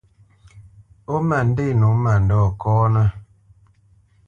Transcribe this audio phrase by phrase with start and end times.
[1.13, 3.07] Ó ma ndê nǒ mandɔ̂ kɔ́nə́.